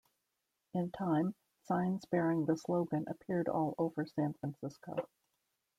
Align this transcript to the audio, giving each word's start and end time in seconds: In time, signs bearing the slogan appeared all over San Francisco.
In 0.73 0.89
time, 0.89 1.35
signs 1.65 2.05
bearing 2.05 2.47
the 2.47 2.57
slogan 2.57 3.05
appeared 3.07 3.47
all 3.47 3.75
over 3.77 4.07
San 4.07 4.33
Francisco. 4.33 5.07